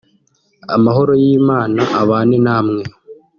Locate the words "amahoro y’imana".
0.75-1.81